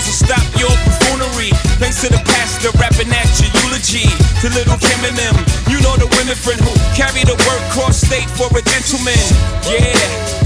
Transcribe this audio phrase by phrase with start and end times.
[0.00, 1.50] drums will stop your buffoonery.
[1.80, 4.08] Thanks to the pastor rapping at your eulogy.
[4.40, 5.36] To little Kim and them,
[5.68, 9.20] you know the Winifred who carry the word cross state for a gentleman.
[9.68, 9.96] Yeah,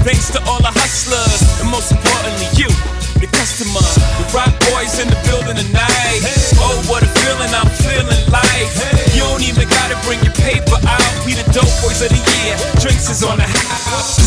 [0.03, 2.69] thanks to all the hustlers, and most importantly, you.
[3.15, 3.79] The customer,
[4.19, 6.19] the Roc boys in the building tonight.
[6.59, 8.67] Oh, what a feeling I'm feeling like.
[9.15, 11.11] You don't even gotta bring your paper out.
[11.25, 12.55] We the dope boys of the year.
[12.83, 14.24] Drinks is on the house.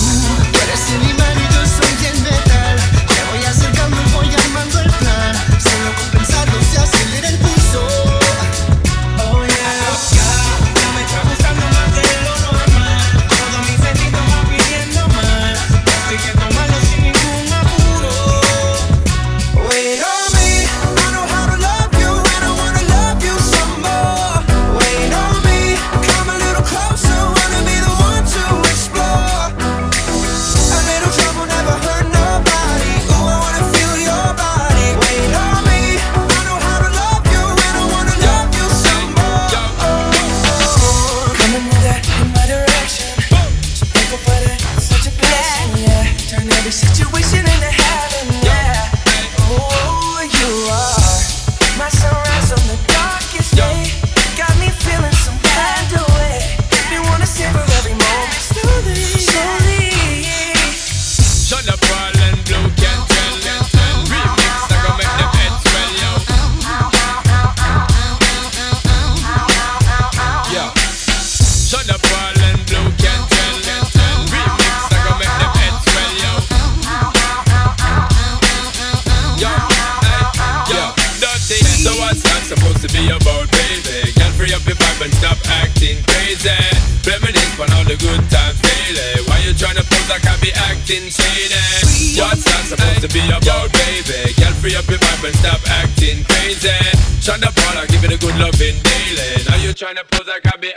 [90.48, 92.16] be acting shady.
[92.16, 94.32] What's that supposed to be about, baby?
[94.40, 96.72] Girl, free up your vibe and stop acting crazy.
[97.20, 99.30] Shonda Paula, give it a good loving daily.
[99.44, 100.72] Now you tryna pose like I be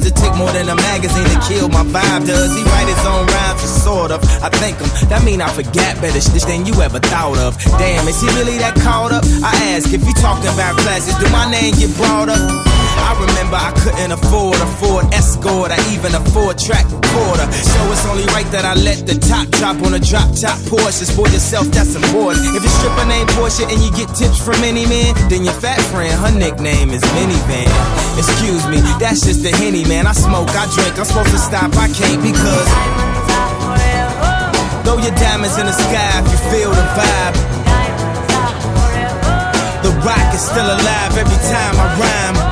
[0.00, 2.26] cause it take more than a magazine to kill my vibe.
[2.26, 3.60] Does he write his own rhymes?
[3.60, 4.22] Sort of.
[4.42, 4.88] I think him.
[5.08, 7.58] That mean I forget better shit than you ever thought of.
[7.78, 9.24] Damn, is he really that caught up?
[9.44, 12.69] I ask if he talking about classes, do my name get brought up?
[13.10, 17.42] I remember I couldn't afford a Ford Escort, I even a four track recorder.
[17.50, 21.10] So it's only right that I let the top drop on a drop top Porsche.
[21.10, 22.46] For yourself, that's important.
[22.54, 25.58] If you your stripper name Porsche and you get tips from any man, then your
[25.58, 27.66] fat friend, her nickname is Minivan.
[28.14, 30.06] Excuse me, that's just the henny man.
[30.06, 32.68] I smoke, I drink, I'm supposed to stop, I can't because.
[34.86, 37.34] Throw your diamonds in the sky if you feel the vibe.
[39.82, 42.49] The Roc is still alive every time I rhyme.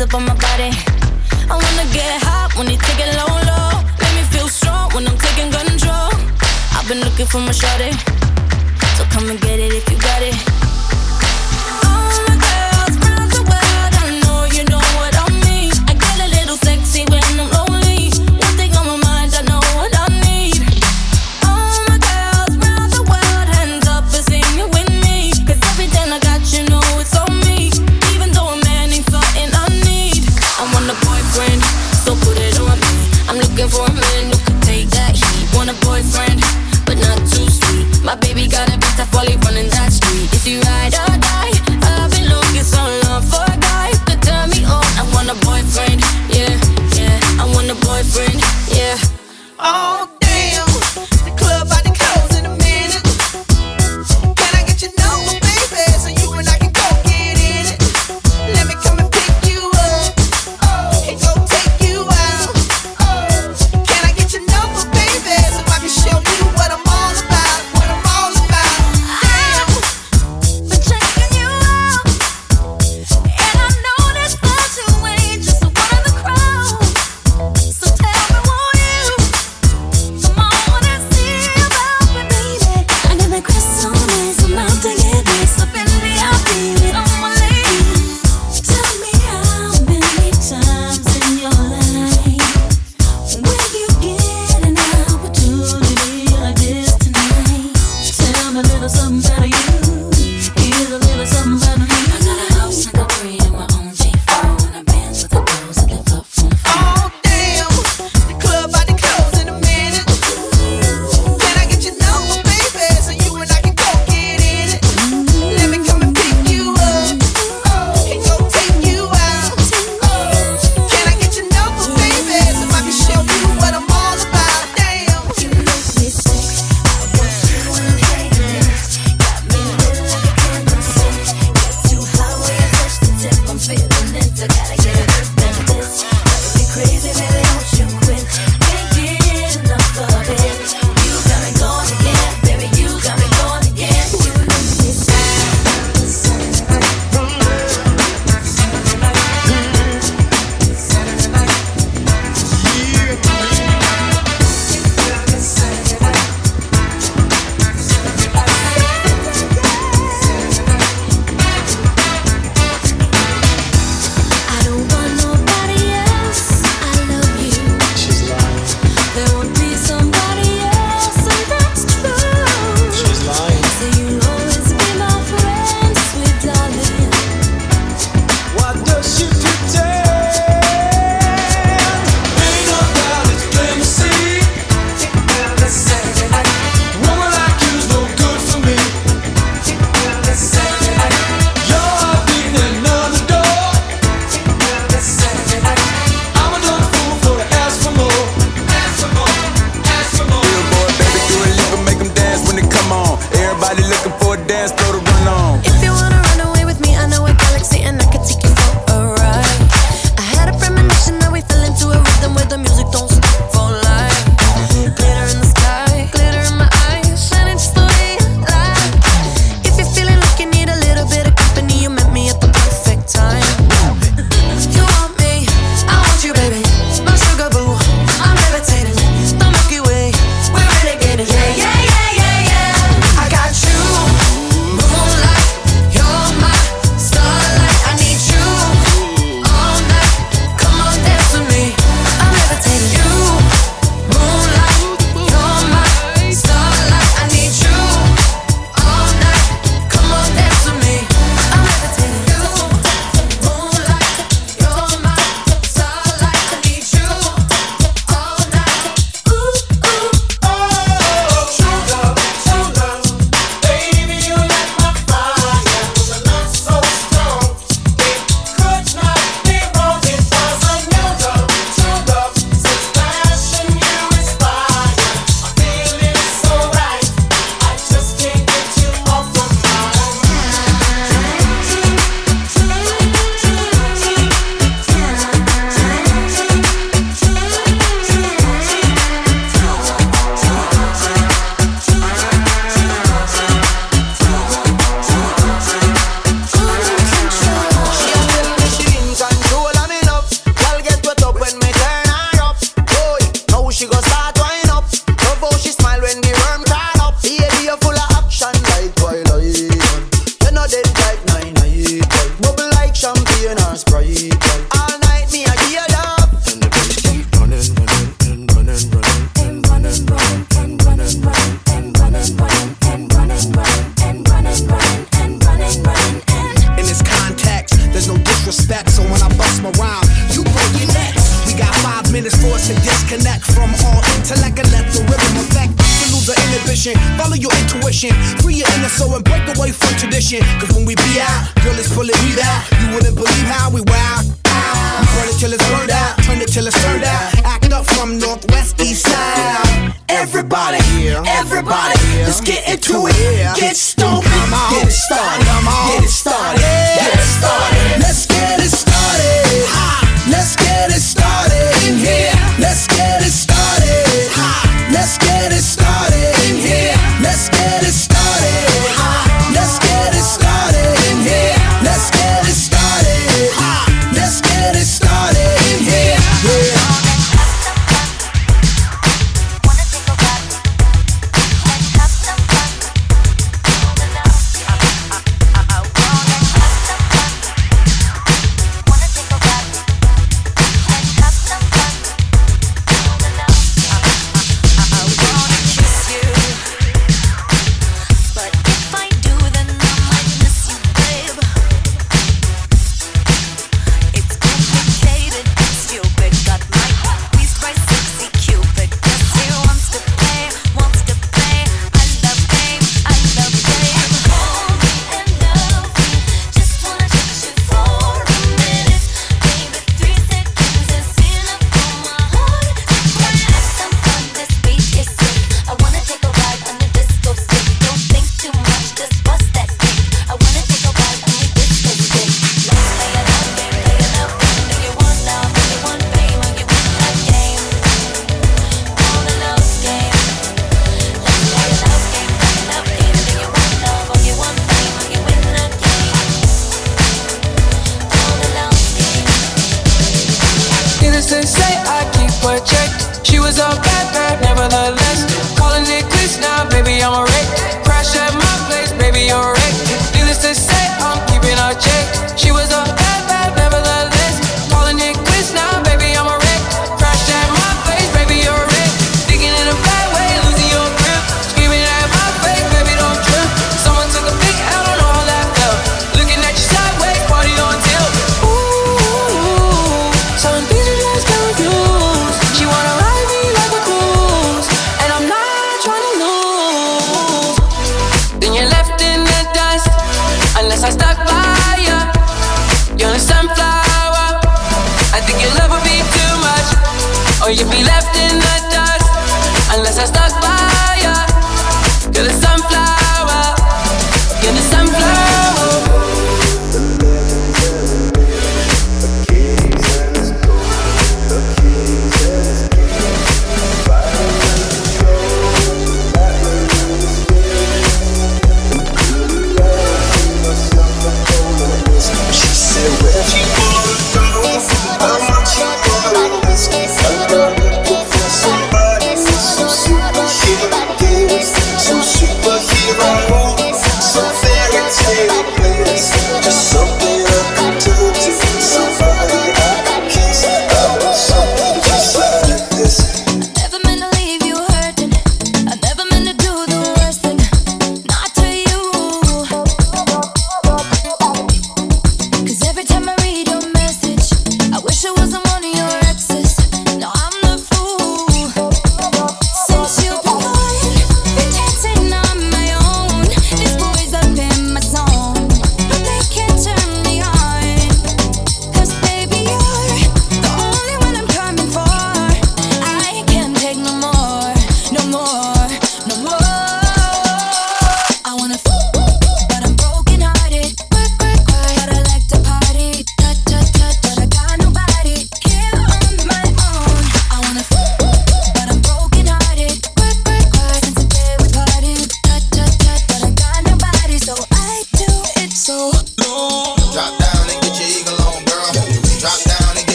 [0.00, 0.70] hands up on my body.
[1.50, 3.82] I wanna get hot when you take it low, low.
[4.00, 6.10] Make me feel strong when I'm taking control.
[6.76, 8.09] I've been looking for my shorty.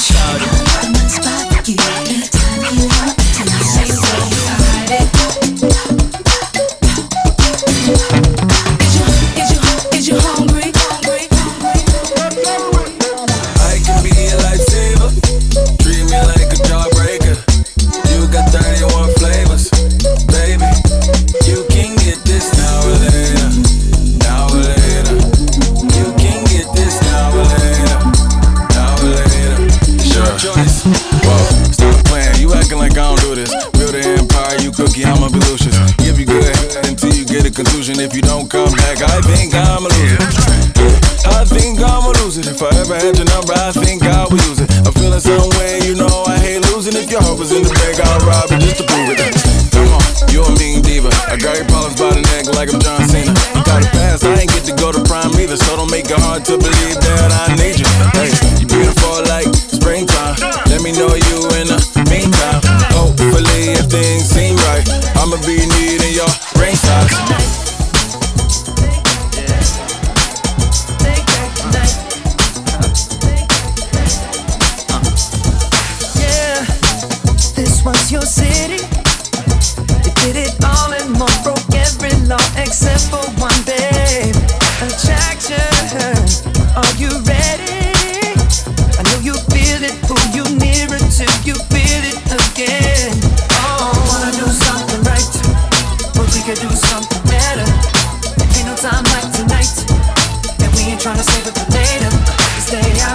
[0.00, 0.59] shorty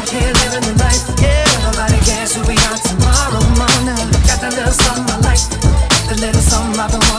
[0.05, 1.03] out here living the life.
[1.21, 3.41] Yeah, nobody cares who we are tomorrow.
[4.27, 5.41] Got that little something I like,
[6.09, 7.14] the little something I've been.